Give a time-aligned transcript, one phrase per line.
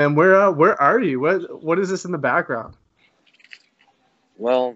[0.00, 1.20] And where uh, where are you?
[1.20, 2.74] What what is this in the background?
[4.38, 4.74] Well,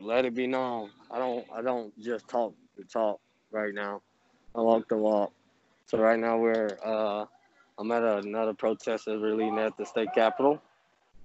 [0.00, 0.90] let it be known.
[1.10, 2.54] I don't I don't just talk
[2.90, 3.20] talk
[3.52, 4.00] right now.
[4.54, 5.32] I walk the walk.
[5.84, 7.26] So right now we're uh
[7.78, 10.62] I'm at another protest that we're leading at the state capitol.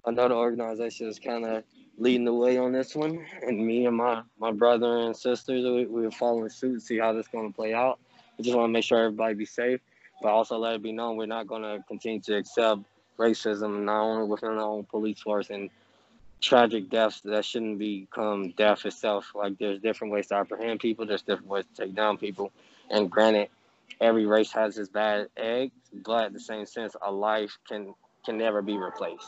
[0.06, 1.64] Another organization is kind of
[1.98, 5.86] leading the way on this one, and me and my my brother and sisters we,
[5.86, 8.00] we're following suit to see how this is going to play out.
[8.38, 9.80] We just want to make sure everybody be safe,
[10.22, 12.82] but also let it be known we're not going to continue to accept
[13.20, 15.70] racism not only within our own police force and
[16.42, 19.32] tragic deaths that shouldn't become death itself.
[19.36, 22.52] Like there's different ways to apprehend people, there's different ways to take down people,
[22.90, 23.50] and granted,
[24.00, 27.94] every race has its bad eggs, but at the same sense, a life can
[28.26, 29.28] can never be replaced.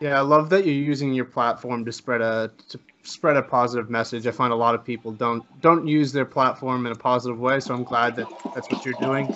[0.00, 3.90] Yeah, I love that you're using your platform to spread a to spread a positive
[3.90, 4.26] message.
[4.26, 7.60] I find a lot of people don't don't use their platform in a positive way,
[7.60, 9.34] so I'm glad that that's what you're doing.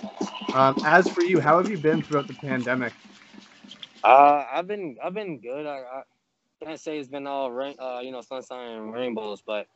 [0.55, 2.93] Um, as for you, how have you been throughout the pandemic?
[4.05, 5.67] Uh, I've been I've been good.
[5.67, 6.03] I, I
[6.65, 9.67] can't say it's been all rain, uh, you know, sunshine and rainbows, but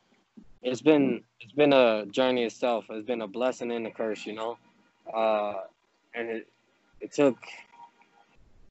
[0.61, 2.85] it's been it's been a journey itself.
[2.91, 4.57] It's been a blessing and a curse, you know.
[5.11, 5.55] Uh,
[6.13, 6.47] and it
[7.01, 7.37] it took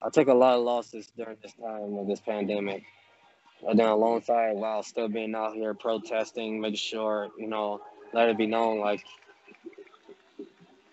[0.01, 2.85] I took a lot of losses during this time of this pandemic.
[3.65, 7.81] But then alongside while still being out here protesting, making sure, you know,
[8.13, 9.05] let it be known like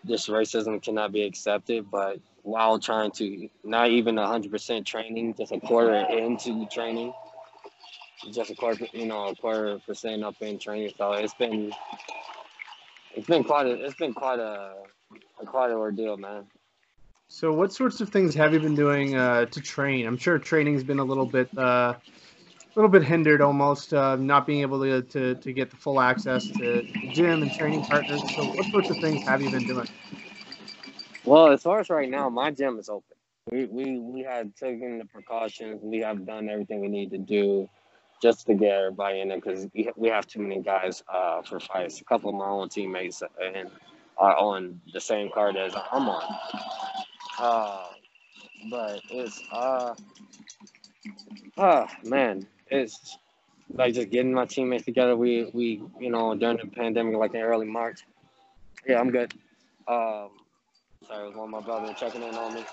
[0.04, 5.60] this racism cannot be accepted, but while trying to not even 100% training, just a
[5.60, 7.12] quarter into training,
[8.32, 10.92] just a quarter, you know, a quarter percent up in training.
[10.96, 11.74] So it's been,
[13.16, 14.76] it's been quite a, it's been quite a,
[15.42, 16.46] a quite an ordeal, man.
[17.28, 20.06] So, what sorts of things have you been doing uh, to train?
[20.06, 22.00] I'm sure training's been a little bit, uh, a
[22.76, 26.46] little bit hindered, almost uh, not being able to, to to get the full access
[26.52, 28.22] to gym and training partners.
[28.36, 29.88] So, what sorts of things have you been doing?
[31.26, 33.18] Well, as far as right now, my gym is open.
[33.52, 35.82] We we we have taken the precautions.
[35.84, 37.68] We have done everything we need to do
[38.22, 39.68] just to get everybody in there because
[39.98, 42.00] we, have too many guys uh, for fights.
[42.00, 43.70] A couple of my own teammates and
[44.18, 46.24] are on the same card as I'm on.
[47.40, 47.86] Uh,
[48.70, 49.94] but it's uh,
[51.58, 53.18] uh man, it's
[53.74, 55.16] like just getting my teammates together.
[55.16, 58.06] We we you know during the pandemic, like in early March.
[58.88, 59.34] Yeah, I'm good.
[59.88, 60.30] Um,
[61.08, 62.66] Sorry, it was one of my brothers checking in on me.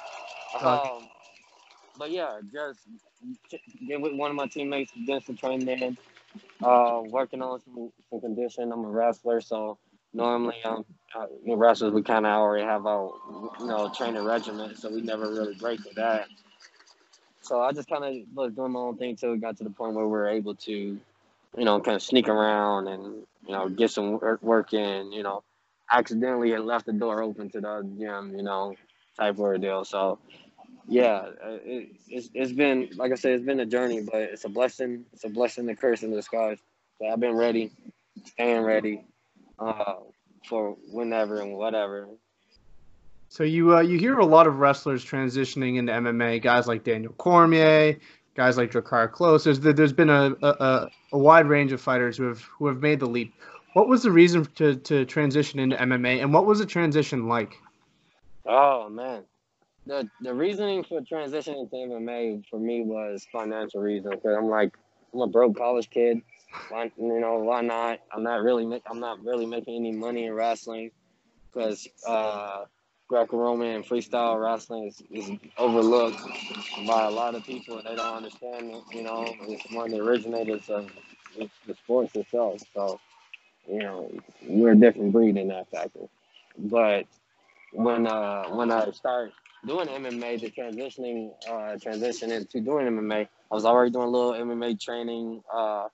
[0.60, 1.08] Um,
[1.98, 2.80] but yeah, just
[3.86, 4.92] get with one of my teammates,
[5.26, 5.96] some training,
[6.62, 8.72] uh, working on some, some condition.
[8.72, 9.78] I'm a wrestler, so
[10.14, 10.84] normally um,
[11.14, 13.12] uh, wrestlers we kind of already have our
[13.60, 16.28] you know training regimen, so we never really break with that.
[17.42, 19.70] So I just kind of was doing my own thing till we got to the
[19.70, 21.00] point where we are able to, you
[21.64, 23.04] know, kind of sneak around and
[23.46, 25.42] you know get some work, work in, you know
[25.92, 28.74] accidentally had left the door open to the gym, you know,
[29.18, 29.84] type of deal.
[29.84, 30.18] So,
[30.88, 34.44] yeah, uh, it, it's it's been like I said, it's been a journey, but it's
[34.44, 35.04] a blessing.
[35.12, 36.58] It's a blessing, a curse in disguise.
[36.98, 37.70] So I've been ready,
[38.24, 39.04] staying ready,
[39.58, 39.94] uh,
[40.48, 42.08] for whenever and whatever.
[43.28, 47.12] So you uh, you hear a lot of wrestlers transitioning into MMA, guys like Daniel
[47.14, 47.98] Cormier,
[48.34, 49.44] guys like Drakkar Close.
[49.44, 53.00] There's there's been a, a, a wide range of fighters who have who have made
[53.00, 53.34] the leap.
[53.74, 57.56] What was the reason to, to transition into MMA, and what was the transition like?
[58.44, 59.24] Oh man,
[59.86, 64.16] the the reasoning for transitioning to MMA for me was financial reasons.
[64.16, 64.76] Because I'm like,
[65.14, 66.20] I'm a broke college kid.
[66.68, 68.00] Why, you know, why not?
[68.12, 70.90] I'm not really make, I'm not really making any money in wrestling
[71.50, 72.64] because uh,
[73.08, 76.20] Greco-Roman and freestyle wrestling is, is overlooked
[76.86, 78.82] by a lot of people, and they don't understand it.
[78.92, 80.90] You know, it's one of the originators of
[81.36, 82.62] the sports itself.
[82.74, 83.00] So
[83.68, 84.10] you know,
[84.46, 86.08] we're a different breed in that factor.
[86.58, 87.06] But
[87.72, 89.32] when uh when I start
[89.66, 94.32] doing MMA, the transitioning uh transition into doing MMA, I was already doing a little
[94.32, 95.88] MMA training, uh,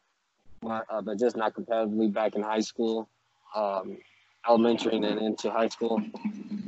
[0.61, 3.09] but, uh, but just not competitively back in high school,
[3.55, 3.99] um,
[4.49, 6.03] elementary and into high school.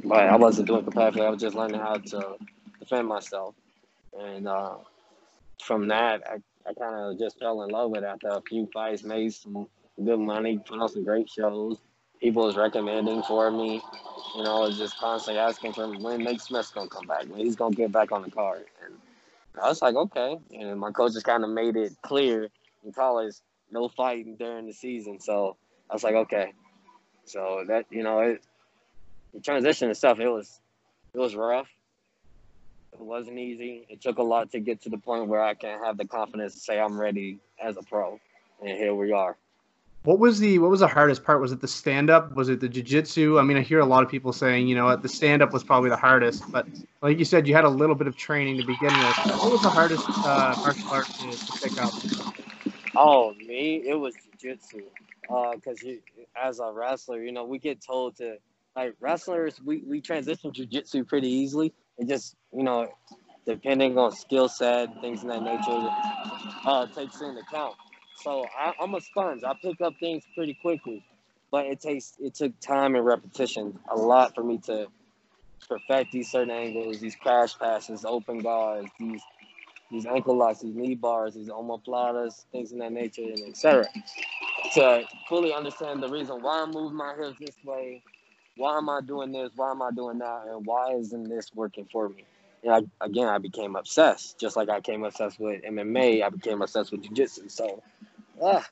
[0.05, 1.27] But I wasn't doing competitively.
[1.27, 2.37] I was just learning how to
[2.78, 3.55] defend myself,
[4.19, 4.76] and uh,
[5.62, 6.37] from that, I,
[6.69, 9.69] I kind of just fell in love with it after a few fights, made some
[10.02, 11.78] good money, put on some great shows.
[12.20, 13.82] People was recommending for me.
[14.37, 17.40] You know, I was just constantly asking for when Nate Smith's gonna come back, when
[17.40, 18.64] he's gonna get back on the card.
[18.84, 18.94] And
[19.62, 20.38] I was like, okay.
[20.52, 22.48] And my coach just kind of made it clear
[22.84, 23.34] in college,
[23.70, 25.19] no fighting during the season.
[25.20, 25.56] So
[25.88, 26.52] I was like, okay.
[27.25, 28.43] So that you know, it,
[29.32, 30.60] the transition itself, it was
[31.14, 31.69] it was rough.
[32.93, 33.86] It wasn't easy.
[33.88, 36.54] It took a lot to get to the point where I can have the confidence
[36.54, 38.20] to say I'm ready as a pro.
[38.60, 39.36] And here we are.
[40.02, 41.43] What was the what was the hardest part?
[41.43, 42.35] Was it the stand up?
[42.35, 43.38] Was it the jiu-jitsu?
[43.38, 45.62] I mean, I hear a lot of people saying, you know, the stand up was
[45.62, 46.67] probably the hardest, but
[47.02, 49.17] like you said, you had a little bit of training to begin with.
[49.19, 51.93] What was the hardest uh, martial art to, to pick up?
[52.97, 54.85] Oh, me, it was jiu-jitsu.
[55.29, 55.52] Uh,
[55.82, 56.00] you,
[56.35, 58.38] as a wrestler, you know, we get told to
[58.75, 61.75] like wrestlers, we we transition jiu-jitsu pretty easily.
[61.99, 62.88] It just, you know,
[63.44, 65.91] depending on skill set, things of that nature,
[66.64, 67.75] uh, takes into account.
[68.22, 69.43] So I, I'm a sponge.
[69.44, 71.02] I pick up things pretty quickly,
[71.50, 74.88] but it takes it took time and repetition a lot for me to
[75.69, 79.22] perfect these certain angles, these crash passes, open guards, these
[79.90, 83.87] these ankle locks, these knee bars, these omoplatas, things in that nature, and etc.
[84.75, 88.02] To fully understand the reason why I'm moving my hips this way,
[88.56, 91.88] why am I doing this, why am I doing that, and why isn't this working
[91.90, 92.25] for me?
[92.62, 96.22] And I, again, I became obsessed, just like I became obsessed with MMA.
[96.22, 97.49] I became obsessed with jiu-jitsu.
[97.49, 97.82] So
[98.42, 98.66] Ah.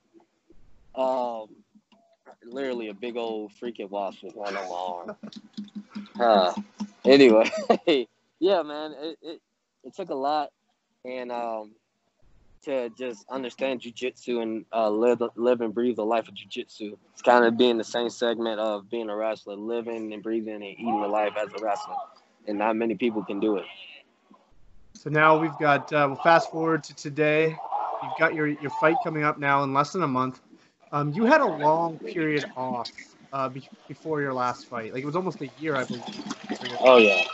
[0.95, 1.49] Um,
[2.45, 5.17] literally a big old freaking wasp with one on my arm.
[6.19, 6.53] Uh,
[7.05, 7.49] anyway,
[8.41, 9.41] yeah, man, it, it,
[9.85, 10.51] it took a lot,
[11.05, 11.73] and um,
[12.65, 16.97] to just understand jujitsu and uh, live live and breathe the life of jujitsu.
[17.13, 20.65] It's kind of being the same segment of being a wrestler, living and breathing and
[20.65, 21.97] eating the life as a wrestler,
[22.47, 23.67] and not many people can do it.
[24.95, 25.93] So now we've got.
[25.93, 27.57] Uh, we'll fast forward to today.
[28.01, 30.41] You've got your your fight coming up now in less than a month.
[30.93, 32.91] Um, you had a long period off
[33.33, 34.93] uh, be- before your last fight.
[34.93, 36.05] Like it was almost a year, I believe.
[36.81, 37.25] Oh yeah.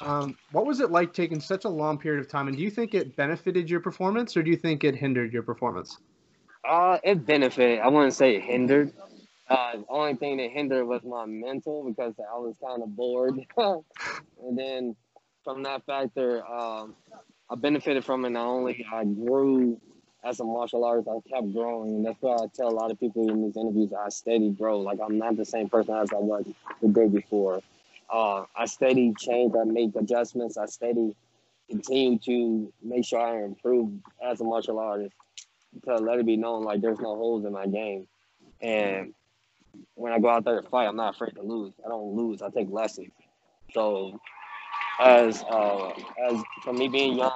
[0.00, 2.48] Um, what was it like taking such a long period of time?
[2.48, 5.42] And do you think it benefited your performance, or do you think it hindered your
[5.42, 5.96] performance?
[6.68, 7.80] Uh, it benefited.
[7.80, 8.92] I wouldn't say it hindered.
[9.48, 13.34] Uh, the only thing that hindered was my mental because I was kind of bored.
[13.56, 14.96] and then
[15.44, 16.94] from that factor, um,
[17.54, 18.30] I benefited from it.
[18.30, 19.80] Not only I grew
[20.24, 22.98] as a martial artist, I kept growing, and that's why I tell a lot of
[22.98, 24.80] people in these interviews I steady grow.
[24.80, 26.44] Like I'm not the same person as I was
[26.82, 27.62] the day before.
[28.12, 31.14] Uh, I steady change, I make adjustments, I steady
[31.70, 35.14] continue to make sure I improve as a martial artist
[35.84, 38.08] to let it be known like there's no holes in my game.
[38.60, 39.14] And
[39.94, 41.72] when I go out there to fight, I'm not afraid to lose.
[41.84, 42.42] I don't lose.
[42.42, 43.12] I take lessons.
[43.72, 44.20] So
[45.00, 45.90] as uh,
[46.22, 47.32] as for me being young,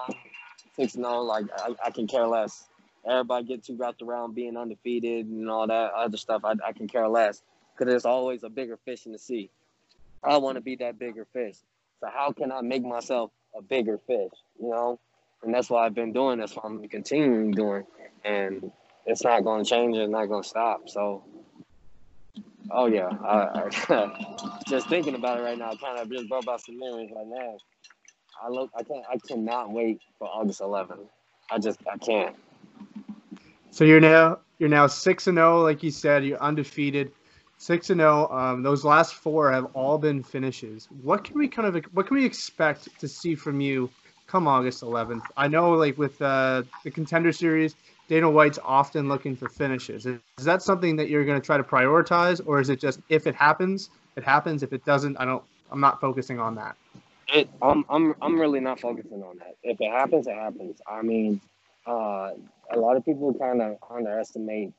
[0.76, 2.68] six and zero, like I, I can care less.
[3.08, 6.42] Everybody get too wrapped around being undefeated and all that other stuff.
[6.44, 9.50] I, I can care less because there's always a bigger fish in the sea.
[10.22, 11.56] I want to be that bigger fish.
[12.00, 14.32] So how can I make myself a bigger fish?
[14.60, 15.00] You know,
[15.42, 16.38] and that's what I've been doing.
[16.38, 17.84] That's what I'm continuing doing,
[18.24, 18.70] and
[19.06, 19.96] it's not going to change.
[19.96, 20.88] It's not going to stop.
[20.88, 21.24] So
[22.70, 26.60] Oh yeah, I, I, just thinking about it right now, kind of just brought back
[26.60, 27.10] some memories.
[27.14, 27.56] Like man,
[28.42, 31.08] I look, I can't, I cannot wait for August 11th.
[31.50, 32.36] I just, I can't.
[33.70, 36.24] So you're now you're now six and zero, oh, like you said.
[36.24, 37.12] You're undefeated,
[37.56, 38.28] six and zero.
[38.30, 40.88] Oh, um, those last four have all been finishes.
[41.02, 43.90] What can we kind of what can we expect to see from you
[44.26, 45.22] come August 11th?
[45.36, 47.76] I know, like with uh, the contender series,
[48.08, 50.06] Dana White's often looking for finishes.
[50.06, 53.26] Is, that something that you're going to try to prioritize, or is it just if
[53.26, 54.62] it happens, it happens.
[54.62, 55.44] If it doesn't, I don't.
[55.70, 56.76] I'm not focusing on that.
[57.28, 59.56] It, I'm I'm I'm really not focusing on that.
[59.62, 60.80] If it happens, it happens.
[60.86, 61.40] I mean,
[61.86, 62.30] uh,
[62.72, 64.72] a lot of people kind of underestimate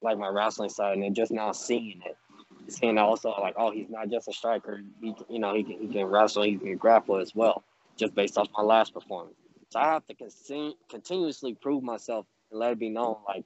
[0.00, 2.16] like my wrestling side, and they're just now seeing it,
[2.68, 4.80] seeing also like, oh, he's not just a striker.
[5.00, 7.64] He, you know, he can he can wrestle, he can grapple as well,
[7.96, 9.34] just based off my last performance.
[9.70, 13.44] So I have to con- continuously prove myself and let it be known like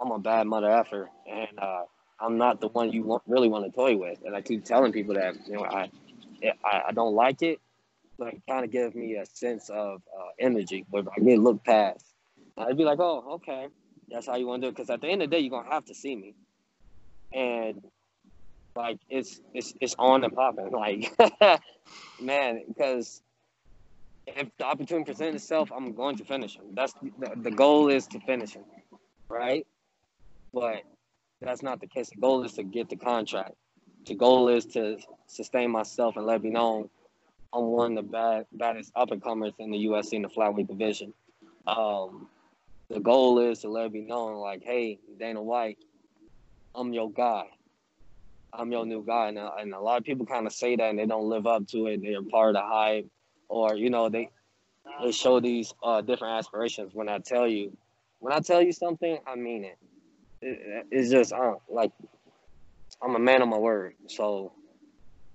[0.00, 1.82] I'm a bad mother effer and uh,
[2.20, 4.18] I'm not the one you want, really want to toy with.
[4.24, 5.90] And I keep telling people that you know I
[6.64, 7.60] I, I don't like it,
[8.18, 10.86] but it kind of gives me a sense of uh, energy.
[10.90, 12.04] But I get looked past,
[12.56, 13.68] I'd be like, oh, okay,
[14.08, 14.76] that's how you want to do it.
[14.76, 16.34] Because at the end of the day, you're gonna have to see me,
[17.32, 17.82] and
[18.76, 20.70] like it's it's it's on and popping.
[20.72, 21.12] Like
[22.20, 23.22] man, because
[24.36, 26.64] if the opportunity presents itself, I'm going to finish him.
[26.74, 28.64] That's the, the goal is to finish him,
[29.28, 29.66] right?
[30.52, 30.82] But
[31.40, 32.10] that's not the case.
[32.10, 33.54] The goal is to get the contract.
[34.06, 36.90] The goal is to sustain myself and let me know
[37.52, 40.68] I'm one of the bad, baddest up and comers in the UFC in the flyweight
[40.68, 41.12] division.
[41.66, 42.28] Um,
[42.88, 45.78] the goal is to let me know, like, hey, Dana White,
[46.74, 47.46] I'm your guy.
[48.52, 49.28] I'm your new guy.
[49.28, 51.66] And, and a lot of people kind of say that and they don't live up
[51.68, 52.02] to it.
[52.02, 53.06] They're part of the hype
[53.50, 54.30] or you know they
[55.02, 56.94] they show these uh, different aspirations.
[56.94, 57.76] When I tell you,
[58.18, 59.78] when I tell you something, I mean it.
[60.40, 61.92] it it's just uh, like
[63.02, 64.52] I'm a man of my word, so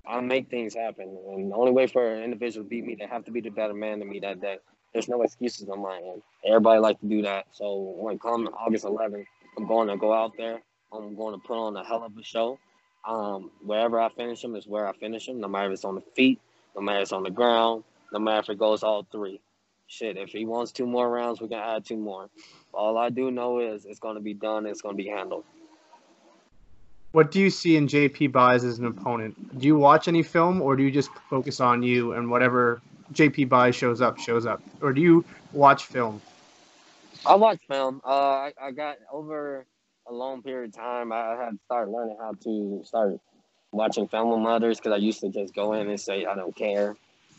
[0.08, 1.18] I make things happen.
[1.30, 3.50] And the only way for an individual to beat me, they have to be the
[3.50, 4.58] better man than me that day.
[4.94, 6.22] There's no excuses on my end.
[6.46, 7.48] Everybody like to do that.
[7.52, 9.26] So when come August 11th,
[9.58, 10.62] I'm going to go out there
[10.96, 12.60] I'm going to put on a hell of a show.
[13.08, 15.40] Um, wherever I finish them is where I finish them.
[15.40, 16.40] no matter if it's on the feet,
[16.76, 17.84] no matter if it's on the ground,
[18.16, 19.42] no matter if it goes all three.
[19.88, 22.30] Shit, if he wants two more rounds, we can add two more.
[22.74, 24.66] All I do know is it's going to be done.
[24.66, 25.44] It's going to be handled.
[27.12, 29.60] What do you see in JP Buys as an opponent?
[29.60, 32.82] Do you watch any film, or do you just focus on you and whatever
[33.14, 36.22] JP Buys shows up shows up, or do you watch film?
[37.26, 38.02] I watch film.
[38.04, 38.10] Uh,
[38.48, 39.66] I, I got over
[40.08, 41.12] a long period of time.
[41.12, 43.20] I had to start learning how to start
[43.72, 46.56] watching film with others because I used to just go in and say I don't
[46.56, 46.96] care,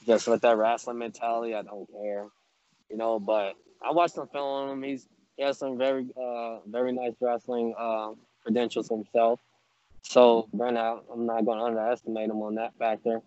[0.07, 1.55] just with that wrestling mentality.
[1.55, 2.27] I don't care,
[2.91, 3.19] you know.
[3.19, 4.83] But I watched some film on him.
[4.83, 9.41] He's he has some very uh very nice wrestling uh, credentials himself.
[10.03, 13.21] So burnout, I'm not going to underestimate him on that factor.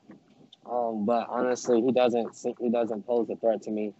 [0.70, 3.94] Um, but honestly, he doesn't he doesn't pose a threat to me.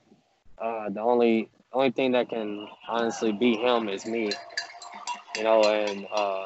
[0.58, 4.32] Uh, the only only thing that can honestly beat him is me,
[5.36, 6.46] you know, and uh,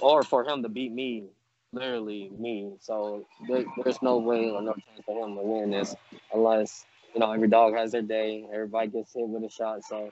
[0.00, 1.24] or for him to beat me,
[1.72, 2.72] literally me.
[2.80, 5.94] So there, there's no way or no chance for him to win this
[6.32, 8.44] unless you know every dog has their day.
[8.52, 9.84] Everybody gets hit with a shot.
[9.84, 10.10] So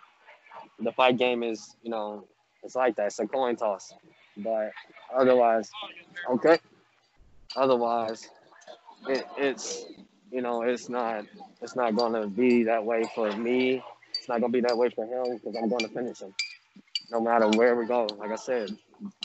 [0.78, 2.24] the fight game is, you know,
[2.62, 3.06] it's like that.
[3.06, 3.92] It's a coin toss.
[4.36, 4.72] But
[5.14, 5.70] otherwise,
[6.30, 6.58] okay.
[7.56, 8.28] Otherwise,
[9.08, 9.84] it, it's
[10.30, 11.24] you know it's not
[11.60, 13.82] it's not gonna be that way for me.
[14.16, 16.34] It's not gonna be that way for him because I'm gonna finish him,
[17.10, 18.06] no matter where we go.
[18.18, 18.70] Like I said,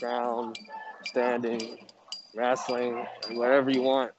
[0.00, 0.58] ground,
[1.04, 1.78] standing,
[2.36, 4.12] wrestling, whatever you want,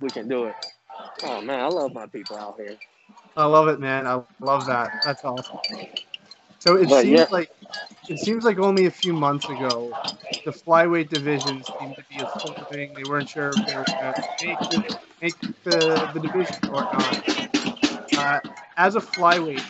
[0.00, 0.56] we can do it.
[1.24, 2.78] Oh man, I love my people out here.
[3.36, 4.06] I love it, man.
[4.06, 4.94] I love that.
[5.02, 5.60] That's awesome.
[6.60, 7.28] So it But, seems yeah.
[7.30, 7.50] like
[8.08, 9.98] it seems like only a few months ago,
[10.44, 12.26] the flyweight division seemed to be a
[12.70, 12.94] thing.
[12.94, 14.82] They weren't sure if they were going to make, the,
[15.22, 17.18] make the, the division or not.
[18.16, 18.40] Uh,
[18.76, 19.66] as a flyweight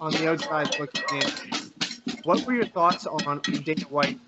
[0.00, 1.32] on the outside looking in,
[2.22, 4.18] what were your thoughts on Dana White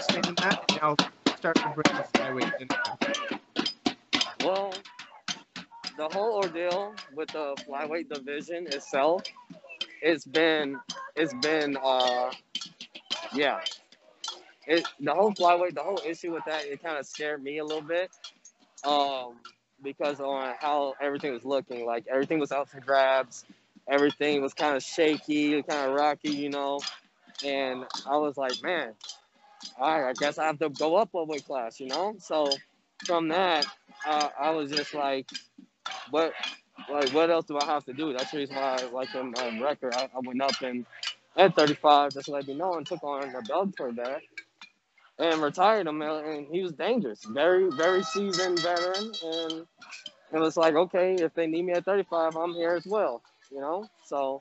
[0.00, 0.96] saying that now
[1.40, 1.82] starting to
[2.68, 3.40] the?
[4.44, 4.74] Well,
[5.96, 9.22] the whole ordeal with the flyweight division itself,
[10.02, 10.78] it's been
[11.16, 12.30] it's been uh
[13.34, 13.60] yeah.
[14.66, 17.64] It the whole flyweight, the whole issue with that, it kind of scared me a
[17.64, 18.10] little bit.
[18.84, 19.36] Um
[19.82, 23.46] because on how everything was looking, like everything was out for grabs,
[23.88, 26.80] everything was kind of shaky, kind of rocky, you know.
[27.44, 28.92] And I was like, man,
[29.80, 32.16] all right, I guess I have to go up a weight class, you know.
[32.20, 32.48] So
[33.06, 33.66] from that,
[34.06, 35.28] uh, I was just like,
[36.10, 36.32] what,
[36.90, 38.12] like, what else do I have to do?
[38.12, 40.86] That's the reason why, I like, in my record, I, I went up and
[41.36, 44.22] at 35, just let me know, and took on the belt for that
[45.18, 46.02] and retired him.
[46.02, 49.12] And he was dangerous, very, very seasoned veteran.
[49.24, 49.66] And
[50.34, 53.22] it was like, okay, if they need me at 35, I'm here as well,
[53.52, 53.86] you know.
[54.04, 54.40] So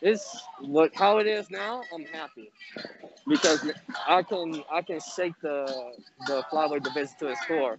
[0.00, 1.82] it's look how it is now.
[1.94, 2.50] I'm happy
[3.26, 3.70] because
[4.06, 5.92] I can I can shake the
[6.26, 7.78] the flyweight division to its core.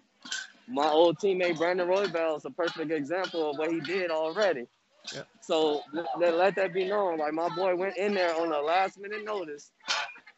[0.67, 4.67] My old teammate Brandon Royval is a perfect example of what he did already.
[5.13, 5.23] Yeah.
[5.41, 5.81] So
[6.19, 7.17] let, let that be known.
[7.17, 9.71] Like my boy went in there on a last minute notice,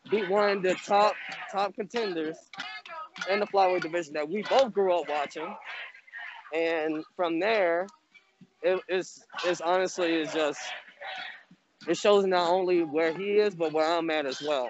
[0.09, 1.15] beat one of the top
[1.51, 2.38] top contenders
[3.29, 5.53] in the flyweight division that we both grew up watching,
[6.53, 7.88] and from there,
[8.61, 10.59] it, it's it's honestly it's just
[11.88, 14.69] it shows not only where he is but where I'm at as well.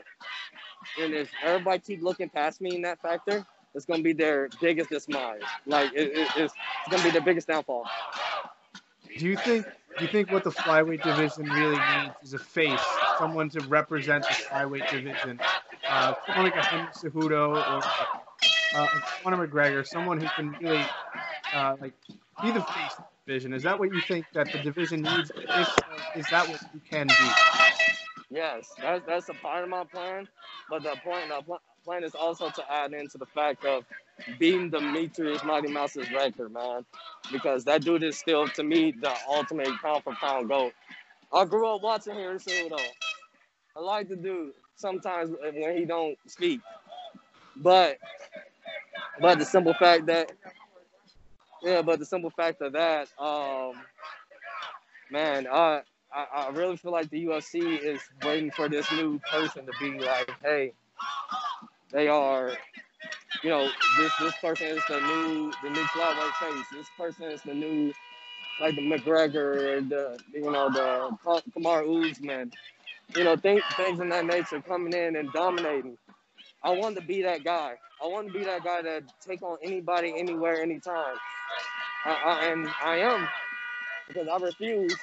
[1.00, 4.90] And if everybody keep looking past me in that factor, it's gonna be their biggest
[4.90, 5.42] demise.
[5.66, 7.86] Like it, it, it's, it's gonna be their biggest downfall.
[9.18, 9.66] Do you think
[9.98, 12.82] do you think what the flyweight division really needs is a face,
[13.20, 15.40] someone to represent the flyweight division?
[15.88, 17.84] Uh, like a Henry Cejudo or
[18.76, 18.88] uh,
[19.22, 20.86] Conor McGregor, someone who can really
[21.54, 21.94] uh, like
[22.42, 22.94] be the face
[23.26, 23.54] division.
[23.54, 25.32] Is that what you think that the division needs?
[26.16, 27.36] Is that what you can do?
[28.30, 30.28] Yes, that's that's a part of my plan.
[30.70, 33.86] But the point, the pl- plan is also to add into the fact of
[34.40, 36.86] beating Demetrious Mighty Mouse's record, man,
[37.32, 40.74] because that dude is still to me the ultimate pound for pound goat.
[41.34, 42.80] I grew up watching Henry Cejudo.
[43.76, 46.62] I like the dude sometimes when he don't speak,
[47.58, 47.98] but
[49.22, 50.32] but the simple fact that
[51.64, 53.74] yeah, but the simple fact of that, um,
[55.12, 55.82] man, I,
[56.14, 60.00] I I really feel like the UFC is waiting for this new person to be
[60.00, 60.74] like, hey,
[61.92, 62.54] they are,
[63.44, 66.66] you know, this this person is the new the new flyweight face.
[66.72, 67.94] This person is the new
[68.60, 72.52] like the McGregor, the you know the Ka- Kamaru Usman,
[73.16, 75.98] you know, things things in that nature coming in and dominating.
[76.64, 77.76] I want to be that guy.
[78.04, 81.16] I want to be that guy that take on anybody, anywhere, anytime.
[82.06, 83.28] I, I, and I am
[84.08, 84.96] because I refuse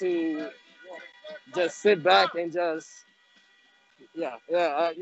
[0.00, 0.50] to
[1.54, 2.90] just sit back and just
[4.14, 4.94] Yeah, yeah, I,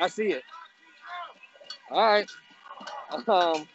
[0.00, 0.42] I see it.
[1.90, 2.30] All right.
[3.28, 3.66] Um,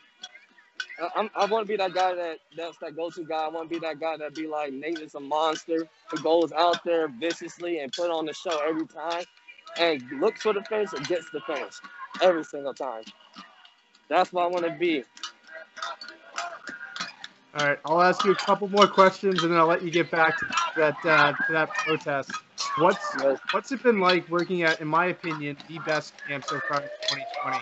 [0.99, 3.45] I, I want to be that guy that that's that go-to guy.
[3.45, 6.51] I want to be that guy that be like Nate is a monster who goes
[6.53, 9.25] out there viciously and put on the show every time,
[9.79, 11.73] and looks for the finish and gets the finish
[12.21, 13.03] every single time.
[14.09, 15.03] That's what I want to be.
[17.57, 20.11] All right, I'll ask you a couple more questions, and then I'll let you get
[20.11, 20.45] back to
[20.77, 22.31] that uh, to that protest.
[22.77, 23.15] What's
[23.51, 26.87] what's it been like working at, in my opinion, the best camp so far in
[27.09, 27.57] 2020?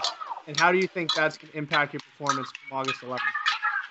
[0.47, 3.19] And how do you think that's going to impact your performance from August 11th?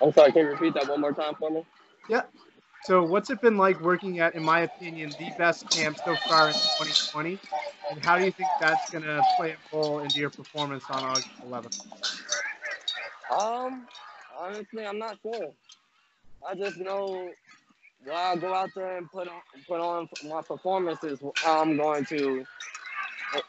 [0.01, 1.65] I'm sorry, can you repeat that one more time for me?
[2.07, 2.21] Yeah.
[2.85, 6.49] So, what's it been like working at, in my opinion, the best camp so far
[6.49, 7.39] in 2020?
[7.89, 11.03] And how do you think that's going to play a role into your performance on
[11.03, 11.71] August 11th?
[13.35, 13.87] Um,
[14.39, 15.51] honestly, I'm not sure.
[16.47, 17.31] I just know
[18.03, 22.05] when I go out there and put on put on my performances, how I'm going
[22.05, 22.45] to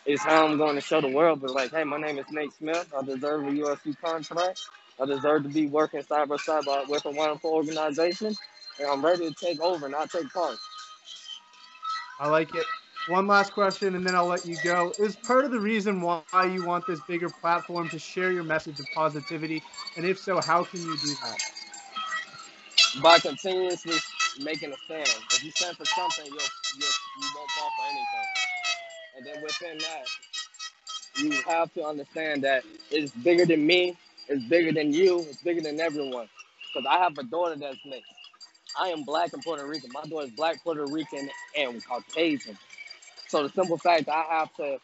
[0.06, 1.42] is how I'm going to show the world.
[1.42, 2.90] But like, hey, my name is Nate Smith.
[2.96, 4.60] I deserve a UFC contract.
[5.00, 8.34] I deserve to be working side by side with a wonderful organization,
[8.78, 10.56] and I'm ready to take over, not take part.
[12.20, 12.66] I like it.
[13.08, 14.92] One last question, and then I'll let you go.
[14.98, 18.80] Is part of the reason why you want this bigger platform to share your message
[18.80, 19.62] of positivity?
[19.96, 21.38] And if so, how can you do that?
[23.02, 23.98] By continuously
[24.42, 25.08] making a stand.
[25.32, 26.34] If you stand for something, you'll,
[26.78, 26.88] you'll,
[27.20, 28.28] you won't fall for anything.
[29.16, 30.06] And then within that,
[31.18, 33.96] you have to understand that it's bigger than me,
[34.28, 36.28] it's bigger than you, it's bigger than everyone.
[36.74, 38.15] Because I have a daughter that's mixed.
[38.80, 39.90] I am black and Puerto Rican.
[39.92, 42.58] My daughter is black, Puerto Rican, and Caucasian.
[43.28, 44.78] So the simple fact I have to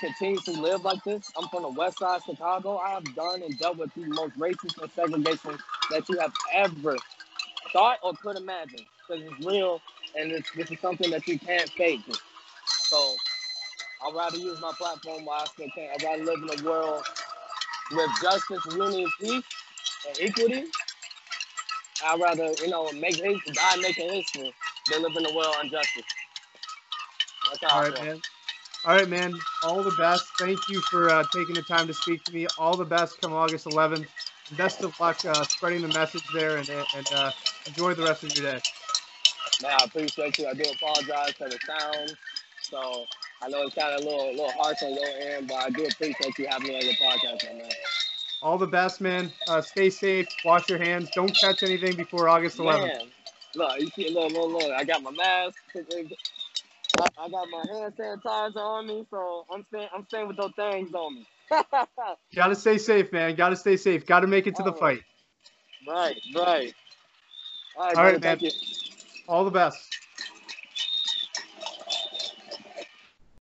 [0.00, 2.78] continue to live like this, I'm from the west side of Chicago.
[2.78, 5.58] I have done and dealt with the most racist and segregation
[5.90, 6.96] that you have ever
[7.72, 8.80] thought or could imagine.
[9.08, 9.80] Because it's real
[10.16, 12.00] and it's, this is something that you can't fake.
[12.66, 13.14] So
[14.06, 15.88] I'd rather use my platform while I still can.
[15.94, 17.02] I'd rather live in a world
[17.92, 19.44] with justice, unity, peace,
[20.08, 20.64] and equity.
[22.04, 24.54] I'd rather, you know, make history, die making history
[24.90, 25.54] than live in a world.
[25.70, 25.86] That's
[27.62, 28.20] how All right, man.
[28.84, 29.34] All right, man.
[29.64, 30.26] All the best.
[30.38, 32.46] Thank you for uh, taking the time to speak to me.
[32.58, 34.06] All the best come August 11th.
[34.56, 37.30] Best of luck uh, spreading the message there and, and uh,
[37.66, 38.60] enjoy the rest of your day.
[39.62, 40.46] Man, I appreciate you.
[40.46, 42.16] I do apologize for the sound.
[42.62, 43.04] So
[43.42, 45.70] I know it's kind of a little, a little harsh on your end, but I
[45.70, 47.68] do appreciate you having me on your podcast, man.
[48.40, 49.32] All the best, man.
[49.48, 50.28] Uh, stay safe.
[50.44, 51.10] Wash your hands.
[51.10, 52.80] Don't catch anything before August 11th.
[52.80, 53.00] Man,
[53.56, 54.72] look, you see, look, look, look.
[54.72, 55.58] I got my mask.
[55.74, 59.88] I, I got my hand sanitizer on me, so I'm staying.
[59.94, 61.26] I'm staying with those things on me.
[62.34, 63.34] Gotta stay safe, man.
[63.34, 64.06] Gotta stay safe.
[64.06, 65.00] Gotta make it to the fight.
[65.86, 66.74] Right, right.
[67.76, 68.40] All right, All right man.
[69.26, 69.78] All the best.